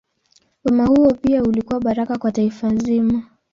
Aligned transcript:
Wema 0.63 0.85
huo 0.85 1.13
pia 1.13 1.43
ulikuwa 1.43 1.79
baraka 1.79 2.17
kwa 2.17 2.31
taifa 2.31 2.75
zima. 2.75 3.23